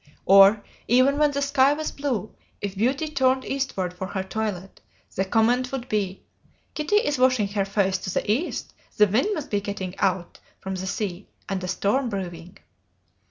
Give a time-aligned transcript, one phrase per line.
[0.25, 4.81] Or, even when the sky was blue, if Beauty turned eastward for her toilet,
[5.15, 6.23] the comment would be:
[6.73, 8.73] 'Kitty is washing her face to the east.
[8.97, 12.57] The wind must be getting "out" (from the sea), and a storm brewing.'